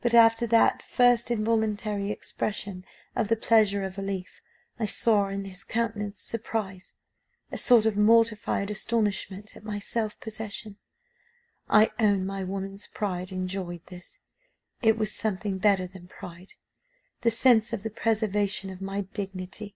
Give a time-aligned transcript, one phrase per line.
[0.00, 2.84] But after that first involuntary expression
[3.16, 4.40] of the pleasure of relief,
[4.78, 6.94] I saw in his countenance surprise,
[7.50, 10.76] a sort of mortified astonishment at my self possession.
[11.68, 14.20] I own my woman's pride enjoyed this;
[14.82, 16.52] it was something better than pride
[17.22, 19.74] the sense of the preservation of my dignity.